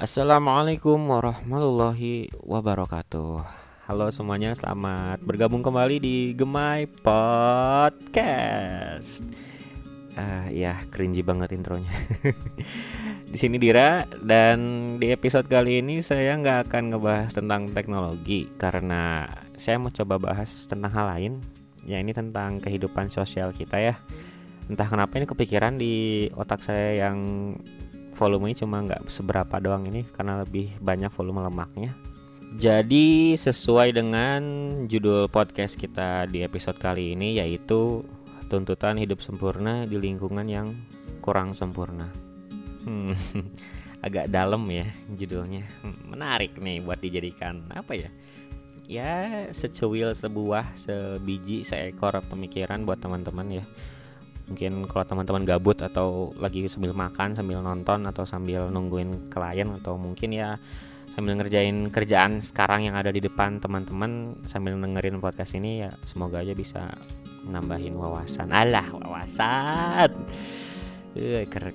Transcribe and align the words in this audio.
Assalamualaikum 0.00 0.96
warahmatullahi 1.12 2.32
wabarakatuh. 2.40 3.44
Halo 3.84 4.08
semuanya, 4.08 4.56
selamat 4.56 5.20
bergabung 5.20 5.60
kembali 5.60 6.00
di 6.00 6.32
Gemai 6.32 6.88
Podcast. 6.88 8.40
Ah 10.16 10.48
ya, 10.48 10.80
cringy 10.88 11.20
banget 11.20 11.52
intronya. 11.52 11.92
di 13.32 13.36
sini 13.36 13.60
Dira 13.60 14.08
dan 14.24 14.96
di 14.96 15.12
episode 15.12 15.44
kali 15.52 15.84
ini 15.84 16.00
saya 16.00 16.32
nggak 16.32 16.72
akan 16.72 16.96
ngebahas 16.96 17.36
tentang 17.36 17.68
teknologi 17.76 18.48
karena 18.56 19.28
saya 19.60 19.76
mau 19.76 19.92
coba 19.92 20.16
bahas 20.16 20.64
tentang 20.64 20.96
hal 20.96 21.12
lain. 21.12 21.44
Ya 21.84 22.00
ini 22.00 22.16
tentang 22.16 22.64
kehidupan 22.64 23.12
sosial 23.12 23.52
kita 23.52 23.76
ya. 23.76 24.00
Entah 24.64 24.88
kenapa 24.88 25.20
ini 25.20 25.28
kepikiran 25.28 25.76
di 25.76 26.24
otak 26.32 26.64
saya 26.64 27.04
yang 27.04 27.52
volumenya 28.20 28.60
cuma 28.60 28.84
nggak 28.84 29.08
seberapa 29.08 29.56
doang 29.56 29.88
ini 29.88 30.04
karena 30.12 30.44
lebih 30.44 30.76
banyak 30.84 31.08
volume 31.16 31.40
lemaknya. 31.48 31.96
Jadi 32.60 33.32
sesuai 33.40 33.96
dengan 33.96 34.42
judul 34.84 35.32
podcast 35.32 35.80
kita 35.80 36.28
di 36.28 36.44
episode 36.44 36.76
kali 36.76 37.16
ini 37.16 37.40
yaitu 37.40 38.04
tuntutan 38.52 39.00
hidup 39.00 39.24
sempurna 39.24 39.88
di 39.88 39.96
lingkungan 39.96 40.44
yang 40.44 40.76
kurang 41.24 41.56
sempurna. 41.56 42.12
Hmm, 42.84 43.16
agak 44.06 44.28
dalam 44.28 44.68
ya 44.68 44.84
judulnya. 45.16 45.64
Hmm, 45.80 46.12
menarik 46.12 46.60
nih 46.60 46.84
buat 46.84 47.00
dijadikan 47.00 47.64
apa 47.72 47.96
ya? 47.96 48.10
Ya 48.90 49.46
secuil 49.54 50.12
sebuah 50.12 50.74
sebiji 50.76 51.62
seekor 51.62 52.20
pemikiran 52.26 52.84
buat 52.84 53.00
teman-teman 53.00 53.62
ya 53.62 53.64
mungkin 54.50 54.84
kalau 54.90 55.06
teman-teman 55.06 55.46
gabut 55.46 55.78
atau 55.78 56.34
lagi 56.42 56.66
sambil 56.66 56.90
makan 56.90 57.38
sambil 57.38 57.62
nonton 57.62 58.02
atau 58.10 58.26
sambil 58.26 58.66
nungguin 58.66 59.30
klien 59.30 59.70
atau 59.78 59.94
mungkin 59.94 60.34
ya 60.34 60.58
sambil 61.14 61.38
ngerjain 61.38 61.90
kerjaan 61.90 62.42
sekarang 62.42 62.90
yang 62.90 62.98
ada 62.98 63.14
di 63.14 63.22
depan 63.22 63.62
teman-teman 63.62 64.34
sambil 64.50 64.74
dengerin 64.74 65.22
podcast 65.22 65.54
ini 65.54 65.86
ya 65.86 65.90
semoga 66.06 66.42
aja 66.42 66.54
bisa 66.54 66.90
nambahin 67.46 67.96
wawasan. 67.96 68.52
Alah 68.52 68.86
wawasan. 68.92 70.10
Eh 71.16 71.46
ker 71.48 71.72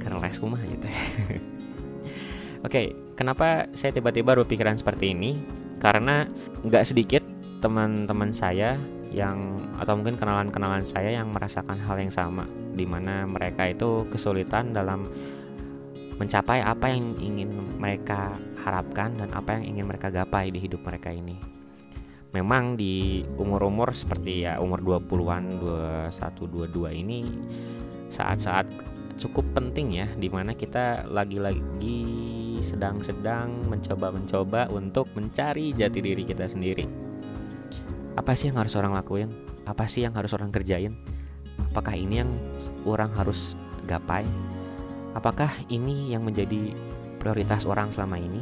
kereles 0.00 0.38
kumah 0.38 0.62
gitu 0.62 0.86
ya. 0.86 1.02
Oke, 2.66 2.94
kenapa 3.14 3.70
saya 3.76 3.94
tiba-tiba 3.94 4.34
berpikiran 4.34 4.78
seperti 4.78 5.14
ini? 5.14 5.38
Karena 5.78 6.26
nggak 6.66 6.86
sedikit 6.86 7.22
teman-teman 7.62 8.34
saya 8.34 8.78
yang 9.12 9.56
atau 9.80 9.96
mungkin 9.96 10.20
kenalan-kenalan 10.20 10.84
saya 10.84 11.16
yang 11.16 11.32
merasakan 11.32 11.80
hal 11.80 11.96
yang 11.96 12.12
sama 12.12 12.44
di 12.76 12.84
mana 12.84 13.24
mereka 13.24 13.64
itu 13.68 14.04
kesulitan 14.12 14.76
dalam 14.76 15.08
mencapai 16.18 16.60
apa 16.60 16.90
yang 16.90 17.14
ingin 17.22 17.50
mereka 17.78 18.36
harapkan 18.60 19.14
dan 19.16 19.30
apa 19.32 19.56
yang 19.58 19.76
ingin 19.76 19.86
mereka 19.86 20.10
gapai 20.10 20.50
di 20.50 20.58
hidup 20.58 20.82
mereka 20.82 21.14
ini. 21.14 21.38
Memang 22.34 22.76
di 22.76 23.24
umur-umur 23.40 23.96
seperti 23.96 24.44
ya 24.44 24.60
umur 24.60 24.84
20-an, 24.84 25.64
21, 26.12 26.68
22 26.68 27.00
ini 27.00 27.24
saat-saat 28.12 28.68
cukup 29.16 29.48
penting 29.56 30.04
ya 30.04 30.06
di 30.20 30.28
mana 30.28 30.52
kita 30.52 31.08
lagi-lagi 31.08 32.04
sedang-sedang 32.60 33.64
mencoba-mencoba 33.72 34.68
untuk 34.68 35.08
mencari 35.16 35.72
jati 35.72 35.98
diri 36.04 36.22
kita 36.28 36.44
sendiri 36.44 37.07
apa 38.14 38.32
sih 38.32 38.48
yang 38.48 38.56
harus 38.56 38.72
orang 38.78 38.94
lakuin? 38.94 39.28
Apa 39.68 39.84
sih 39.84 40.06
yang 40.06 40.16
harus 40.16 40.32
orang 40.32 40.48
kerjain? 40.48 40.96
Apakah 41.74 41.98
ini 41.98 42.24
yang 42.24 42.30
orang 42.86 43.12
harus 43.12 43.58
gapai? 43.84 44.24
Apakah 45.12 45.50
ini 45.68 46.14
yang 46.14 46.24
menjadi 46.24 46.72
prioritas 47.18 47.66
orang 47.66 47.90
selama 47.90 48.16
ini? 48.16 48.40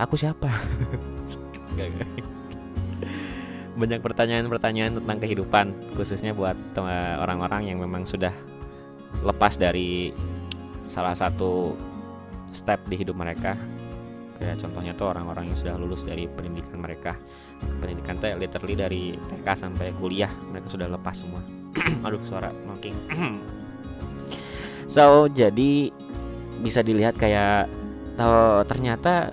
Aku 0.00 0.16
siapa? 0.16 0.48
Banyak 3.80 4.00
pertanyaan-pertanyaan 4.02 4.98
tentang 4.98 5.18
kehidupan 5.20 5.66
khususnya 5.94 6.34
buat 6.34 6.56
orang-orang 7.20 7.70
yang 7.70 7.78
memang 7.78 8.08
sudah 8.08 8.32
lepas 9.22 9.60
dari 9.60 10.10
salah 10.88 11.14
satu 11.14 11.76
step 12.50 12.82
di 12.90 12.98
hidup 12.98 13.14
mereka 13.14 13.54
kayak 14.40 14.56
contohnya 14.56 14.96
tuh 14.96 15.12
orang-orang 15.12 15.52
yang 15.52 15.58
sudah 15.60 15.76
lulus 15.76 16.02
dari 16.08 16.24
pendidikan 16.26 16.80
mereka. 16.80 17.12
Pendidikan 17.60 18.16
teh 18.16 18.32
literally 18.40 18.74
dari 18.74 19.02
TK 19.14 19.46
sampai 19.52 19.92
kuliah 20.00 20.32
mereka 20.48 20.72
sudah 20.72 20.88
lepas 20.88 21.12
semua. 21.12 21.44
Aduh 22.08 22.18
suara 22.26 22.50
makin 22.66 22.96
so 24.90 25.30
jadi 25.30 25.94
bisa 26.60 26.82
dilihat 26.82 27.14
kayak 27.14 27.70
tahu 28.18 28.66
ternyata 28.66 29.30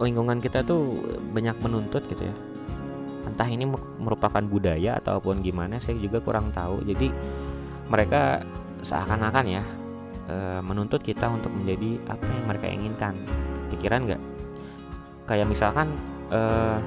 lingkungan 0.00 0.38
kita 0.40 0.64
tuh 0.64 0.96
banyak 1.32 1.56
menuntut 1.60 2.04
gitu 2.08 2.24
ya. 2.24 2.36
Entah 3.28 3.48
ini 3.48 3.68
merupakan 4.00 4.40
budaya 4.40 4.96
ataupun 4.96 5.44
gimana 5.44 5.76
saya 5.80 6.00
juga 6.00 6.20
kurang 6.24 6.52
tahu. 6.56 6.80
Jadi 6.88 7.12
mereka 7.90 8.40
seakan-akan 8.80 9.44
ya 9.44 9.62
eh, 10.30 10.60
menuntut 10.64 11.04
kita 11.04 11.28
untuk 11.28 11.52
menjadi 11.52 12.00
apa 12.08 12.24
yang 12.24 12.44
mereka 12.48 12.66
inginkan. 12.70 13.14
Pikiran 13.68 14.08
nggak 14.08 14.22
kayak 15.30 15.46
misalkan 15.46 15.86
uh, 16.34 16.82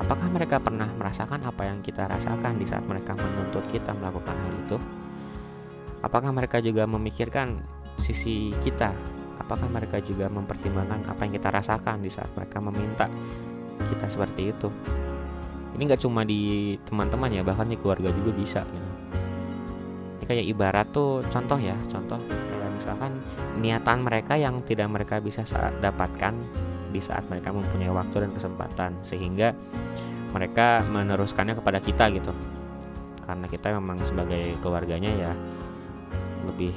apakah 0.00 0.32
mereka 0.32 0.56
pernah 0.56 0.88
merasakan 0.96 1.44
apa 1.44 1.68
yang 1.68 1.84
kita 1.84 2.08
rasakan 2.08 2.56
di 2.56 2.64
saat 2.64 2.88
mereka 2.88 3.12
menuntut 3.12 3.68
kita 3.68 3.92
melakukan 3.92 4.32
hal 4.32 4.52
itu? 4.64 4.76
Apakah 6.00 6.32
mereka 6.32 6.64
juga 6.64 6.88
memikirkan 6.88 7.60
sisi 8.00 8.56
kita? 8.64 8.96
Apakah 9.36 9.68
mereka 9.68 10.00
juga 10.00 10.32
mempertimbangkan 10.32 11.04
apa 11.04 11.20
yang 11.28 11.36
kita 11.36 11.52
rasakan 11.52 12.00
di 12.00 12.08
saat 12.08 12.32
mereka 12.32 12.64
meminta 12.64 13.12
kita 13.92 14.08
seperti 14.08 14.56
itu? 14.56 14.72
Ini 15.76 15.82
nggak 15.84 16.00
cuma 16.00 16.24
di 16.24 16.72
teman-teman 16.88 17.28
ya 17.28 17.44
bahkan 17.44 17.68
di 17.68 17.76
keluarga 17.76 18.08
juga 18.08 18.32
bisa 18.32 18.64
gitu. 18.64 18.88
ini 20.16 20.24
kayak 20.24 20.46
ibarat 20.48 20.88
tuh 20.96 21.20
contoh 21.28 21.60
ya 21.60 21.76
contoh. 21.92 22.16
Kayak 22.24 22.70
misalkan 22.80 23.12
niatan 23.60 24.00
mereka 24.00 24.40
yang 24.40 24.64
tidak 24.64 24.88
mereka 24.88 25.20
bisa 25.20 25.44
dapatkan 25.84 26.32
di 26.96 27.04
saat 27.04 27.28
mereka 27.28 27.52
mempunyai 27.52 27.92
waktu 27.92 28.24
dan 28.24 28.32
kesempatan 28.32 28.96
sehingga 29.04 29.52
mereka 30.32 30.80
meneruskannya 30.88 31.52
kepada 31.52 31.78
kita 31.84 32.08
gitu. 32.16 32.32
Karena 33.20 33.44
kita 33.44 33.76
memang 33.76 34.00
sebagai 34.08 34.56
keluarganya 34.64 35.12
ya 35.12 35.32
lebih 36.48 36.72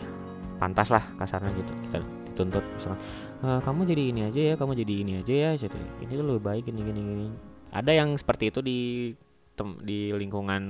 pantas 0.59 0.91
lah 0.91 1.05
kasarnya 1.15 1.55
gitu 1.55 1.71
kita 1.87 1.97
dituntut 2.33 2.65
misalnya 2.75 2.99
e, 3.39 3.47
kamu 3.63 3.79
jadi 3.87 4.03
ini 4.11 4.21
aja 4.27 4.41
ya 4.51 4.53
kamu 4.59 4.71
jadi 4.75 4.93
ini 5.07 5.11
aja 5.23 5.33
ya 5.33 5.51
jadi 5.55 5.79
ini 6.03 6.11
tuh 6.11 6.25
lebih 6.25 6.43
baik 6.43 6.63
ini 6.67 6.79
gini 6.83 7.01
gini. 7.01 7.27
Ada 7.69 7.91
yang 7.95 8.17
seperti 8.17 8.49
itu 8.49 8.59
di 8.65 8.79
di 9.83 10.15
lingkungan 10.15 10.63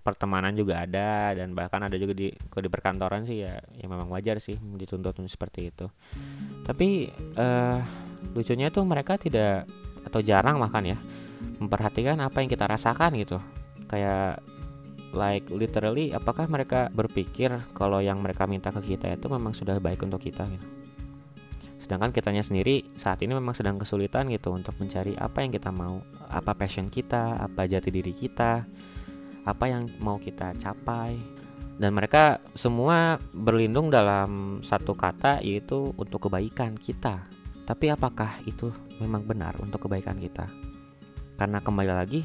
pertemanan 0.00 0.56
juga 0.56 0.80
ada 0.80 1.36
dan 1.36 1.52
bahkan 1.52 1.84
ada 1.84 1.96
juga 2.00 2.16
di 2.16 2.32
di 2.32 2.68
perkantoran 2.72 3.28
sih 3.28 3.44
ya 3.44 3.60
yang 3.76 3.92
memang 3.92 4.08
wajar 4.08 4.40
sih 4.40 4.56
dituntut 4.56 5.20
seperti 5.28 5.68
itu. 5.68 5.86
Tapi 6.64 7.12
uh, 7.36 7.84
lucunya 8.32 8.72
tuh 8.72 8.88
mereka 8.88 9.20
tidak 9.20 9.68
atau 10.04 10.20
jarang 10.24 10.56
makan 10.56 10.96
ya 10.96 10.98
memperhatikan 11.58 12.20
apa 12.20 12.40
yang 12.40 12.50
kita 12.50 12.64
rasakan 12.68 13.16
gitu. 13.20 13.38
Kayak 13.88 14.40
like 15.14 15.46
literally 15.48 16.10
apakah 16.10 16.50
mereka 16.50 16.90
berpikir 16.90 17.54
kalau 17.72 18.02
yang 18.02 18.18
mereka 18.20 18.44
minta 18.50 18.74
ke 18.74 18.96
kita 18.96 19.14
itu 19.14 19.30
memang 19.30 19.54
sudah 19.54 19.78
baik 19.78 20.02
untuk 20.02 20.20
kita 20.24 20.44
gitu. 20.50 20.66
Sedangkan 21.78 22.16
kitanya 22.16 22.40
sendiri 22.40 22.96
saat 22.96 23.20
ini 23.20 23.36
memang 23.36 23.52
sedang 23.52 23.76
kesulitan 23.76 24.32
gitu 24.32 24.56
untuk 24.56 24.72
mencari 24.80 25.14
apa 25.20 25.44
yang 25.44 25.52
kita 25.52 25.68
mau 25.68 26.00
apa 26.32 26.56
passion 26.56 26.88
kita 26.88 27.36
apa 27.38 27.68
jati 27.68 27.92
diri 27.92 28.16
kita 28.16 28.64
apa 29.44 29.64
yang 29.68 29.86
mau 30.00 30.16
kita 30.16 30.56
capai. 30.58 31.20
Dan 31.74 31.90
mereka 31.90 32.38
semua 32.54 33.18
berlindung 33.34 33.90
dalam 33.90 34.62
satu 34.62 34.94
kata 34.94 35.42
yaitu 35.42 35.90
untuk 35.98 36.30
kebaikan 36.30 36.78
kita 36.78 37.26
tapi 37.64 37.88
apakah 37.88 38.44
itu 38.44 38.68
memang 39.00 39.24
benar 39.24 39.56
untuk 39.56 39.88
kebaikan 39.88 40.20
kita? 40.20 40.44
Karena 41.40 41.64
kembali 41.64 41.92
lagi, 41.92 42.20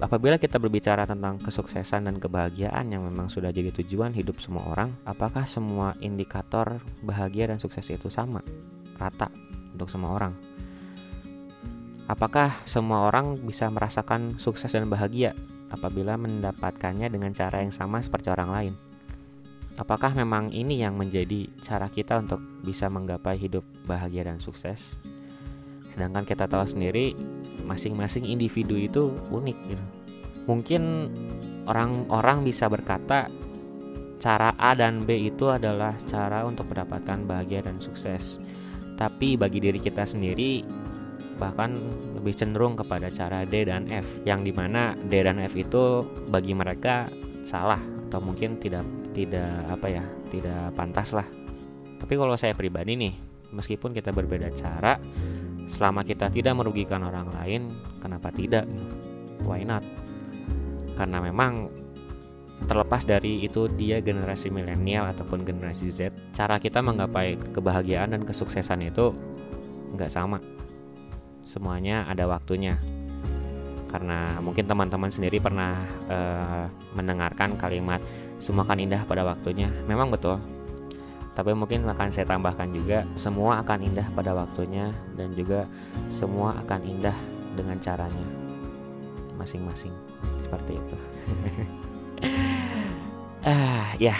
apabila 0.00 0.40
kita 0.40 0.56
berbicara 0.56 1.04
tentang 1.04 1.36
kesuksesan 1.38 2.08
dan 2.08 2.16
kebahagiaan 2.16 2.88
yang 2.90 3.04
memang 3.04 3.28
sudah 3.28 3.52
jadi 3.52 3.68
tujuan 3.70 4.16
hidup 4.16 4.40
semua 4.40 4.64
orang, 4.72 4.96
apakah 5.04 5.44
semua 5.44 5.94
indikator 6.00 6.80
bahagia 7.04 7.52
dan 7.52 7.60
sukses 7.60 7.84
itu 7.92 8.08
sama, 8.08 8.40
rata 8.96 9.28
untuk 9.76 9.92
semua 9.92 10.16
orang? 10.16 10.34
Apakah 12.08 12.64
semua 12.64 13.06
orang 13.06 13.38
bisa 13.40 13.68
merasakan 13.68 14.40
sukses 14.40 14.72
dan 14.72 14.88
bahagia 14.90 15.36
apabila 15.70 16.18
mendapatkannya 16.18 17.08
dengan 17.08 17.32
cara 17.32 17.62
yang 17.62 17.72
sama 17.72 18.02
seperti 18.02 18.28
orang 18.28 18.50
lain? 18.50 18.74
Apakah 19.80 20.12
memang 20.12 20.52
ini 20.52 20.84
yang 20.84 21.00
menjadi 21.00 21.48
cara 21.64 21.88
kita 21.88 22.20
untuk 22.20 22.38
bisa 22.60 22.92
menggapai 22.92 23.40
hidup 23.40 23.64
bahagia 23.88 24.28
dan 24.28 24.36
sukses? 24.36 24.96
Sedangkan 25.92 26.28
kita 26.28 26.44
tahu 26.44 26.68
sendiri 26.68 27.16
masing-masing 27.64 28.28
individu 28.28 28.76
itu 28.76 29.12
unik 29.32 29.58
gitu. 29.72 29.84
Mungkin 30.44 30.82
orang-orang 31.64 32.44
bisa 32.44 32.68
berkata 32.68 33.28
cara 34.22 34.54
A 34.54 34.76
dan 34.78 35.02
B 35.02 35.32
itu 35.34 35.50
adalah 35.50 35.96
cara 36.06 36.46
untuk 36.46 36.70
mendapatkan 36.70 37.26
bahagia 37.26 37.66
dan 37.66 37.82
sukses. 37.82 38.38
tapi 38.92 39.34
bagi 39.34 39.58
diri 39.58 39.82
kita 39.82 40.06
sendiri 40.06 40.62
bahkan 41.40 41.74
lebih 42.14 42.38
cenderung 42.38 42.78
kepada 42.78 43.10
cara 43.10 43.42
D 43.42 43.66
dan 43.66 43.90
F 43.90 44.06
yang 44.22 44.46
di 44.46 44.54
mana 44.54 44.94
D 44.94 45.26
dan 45.26 45.42
F 45.42 45.58
itu 45.58 46.06
bagi 46.30 46.54
mereka 46.54 47.10
salah 47.48 47.82
atau 48.06 48.22
mungkin 48.22 48.62
tidak 48.62 48.86
tidak 49.12 49.68
apa 49.68 49.86
ya 49.88 50.04
tidak 50.32 50.72
pantas 50.74 51.12
lah. 51.12 51.28
Tapi 52.00 52.12
kalau 52.18 52.34
saya 52.34 52.56
pribadi 52.56 52.98
nih 52.98 53.14
meskipun 53.52 53.92
kita 53.92 54.10
berbeda 54.10 54.50
cara 54.56 54.98
selama 55.70 56.02
kita 56.02 56.32
tidak 56.32 56.56
merugikan 56.56 57.04
orang 57.04 57.30
lain 57.32 57.68
kenapa 58.00 58.32
tidak 58.34 58.66
why 59.44 59.62
not? 59.62 59.84
Karena 60.96 61.22
memang 61.24 61.68
terlepas 62.66 63.02
dari 63.02 63.42
itu 63.42 63.66
dia 63.66 63.98
generasi 63.98 64.46
milenial 64.46 65.10
ataupun 65.10 65.42
generasi 65.42 65.90
Z 65.90 66.14
cara 66.30 66.62
kita 66.62 66.78
menggapai 66.78 67.34
kebahagiaan 67.50 68.14
dan 68.14 68.22
kesuksesan 68.22 68.86
itu 68.86 69.10
nggak 69.94 70.12
sama. 70.12 70.38
Semuanya 71.42 72.06
ada 72.06 72.24
waktunya. 72.30 72.78
Karena 73.90 74.40
mungkin 74.40 74.64
teman-teman 74.64 75.12
sendiri 75.12 75.36
pernah 75.36 75.84
uh, 76.08 76.64
mendengarkan 76.96 77.60
kalimat 77.60 78.00
semua 78.42 78.66
akan 78.66 78.82
indah 78.82 79.06
pada 79.06 79.22
waktunya. 79.22 79.70
Memang 79.86 80.10
betul. 80.10 80.42
Tapi 81.32 81.54
mungkin 81.54 81.86
akan 81.86 82.10
saya 82.10 82.26
tambahkan 82.26 82.74
juga 82.74 83.06
semua 83.14 83.62
akan 83.62 83.86
indah 83.86 84.04
pada 84.12 84.34
waktunya 84.36 84.90
dan 85.16 85.32
juga 85.32 85.64
semua 86.10 86.58
akan 86.66 86.82
indah 86.82 87.14
dengan 87.54 87.78
caranya. 87.78 88.26
Masing-masing. 89.38 89.94
Seperti 90.42 90.72
itu. 90.74 90.96
Ah 93.42 93.98
ya 93.98 94.14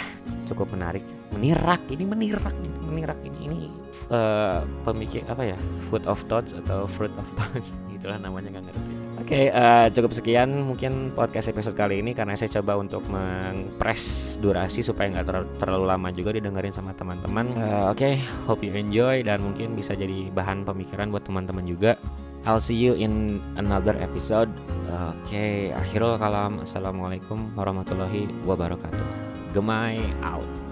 cukup 0.51 0.75
menarik. 0.75 0.99
Menirak. 1.31 1.79
Ini 1.87 2.03
menirak. 2.03 2.51
Menirak. 2.83 3.15
Ini 3.23 3.39
ini 3.47 3.71
uh, 4.11 4.67
pemikir 4.83 5.23
apa 5.31 5.47
ya? 5.47 5.57
Food 5.87 6.03
of 6.11 6.19
thoughts 6.27 6.51
atau 6.51 6.91
fruit 6.91 7.15
of 7.15 7.23
thoughts. 7.39 7.71
Itulah 7.95 8.19
namanya 8.19 8.59
nggak 8.59 8.67
ngerti 8.67 9.02
oke 9.23 9.31
okay, 9.31 9.47
uh, 9.49 9.87
eh, 9.87 9.95
cukup 9.95 10.11
sekian 10.11 10.51
mungkin 10.67 11.15
podcast 11.15 11.47
episode 11.47 11.79
kali 11.79 12.03
ini 12.03 12.11
karena 12.11 12.35
saya 12.35 12.51
coba 12.59 12.75
untuk 12.75 13.01
mengpress 13.07 14.35
durasi 14.43 14.83
supaya 14.83 15.15
nggak 15.15 15.25
ter 15.25 15.37
terlalu 15.63 15.85
lama 15.87 16.11
juga 16.11 16.35
didengerin 16.35 16.75
sama 16.75 16.91
teman-teman 16.91 17.55
uh, 17.55 17.95
oke 17.95 18.03
okay, 18.03 18.19
hope 18.43 18.61
you 18.61 18.75
enjoy 18.75 19.23
dan 19.23 19.39
mungkin 19.39 19.79
bisa 19.79 19.95
jadi 19.95 20.27
bahan 20.35 20.67
pemikiran 20.67 21.07
buat 21.07 21.23
teman-teman 21.23 21.63
juga 21.63 21.95
I'll 22.43 22.59
see 22.59 22.75
you 22.75 22.91
in 22.99 23.39
another 23.55 23.95
episode. 24.03 24.51
Oke, 24.91 25.15
okay, 25.23 25.71
akhirul 25.71 26.19
kalam. 26.19 26.59
Assalamualaikum 26.59 27.39
warahmatullahi 27.55 28.27
wabarakatuh. 28.43 29.07
Gemai 29.55 30.03
out. 30.19 30.62